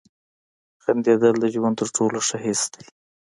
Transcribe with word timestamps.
•خندېدل 0.83 1.33
د 1.39 1.45
ژوند 1.53 1.75
تر 1.79 1.87
ټولو 1.95 2.17
ښه 2.27 2.37
حس 2.45 2.61
دی. 2.73 2.85